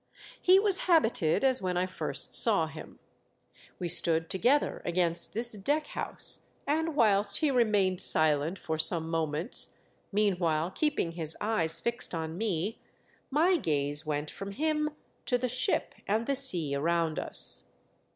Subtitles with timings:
[0.41, 2.97] He was habited as when I first saw him.
[3.77, 9.75] We stood together against this deck house, and whilst he remained silent for some moments,
[10.11, 12.81] meanwhile keeping his eyes fixed on me,
[13.29, 14.89] my gaze went from him
[15.27, 17.65] to the ship and the sea around us.